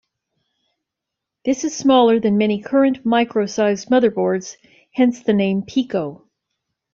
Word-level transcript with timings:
This 1.45 1.63
is 1.63 1.77
smaller 1.77 2.19
than 2.19 2.39
many 2.39 2.59
current 2.59 3.05
"micro"-sized 3.05 3.89
motherboards, 3.89 4.57
hence 4.93 5.21
the 5.21 5.31
name 5.33 5.61
"pico". 5.61 6.27